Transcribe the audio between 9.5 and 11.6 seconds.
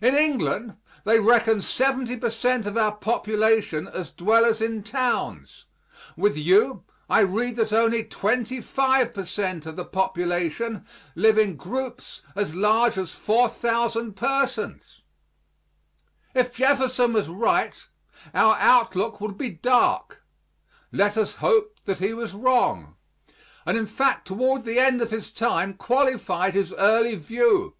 of the population live in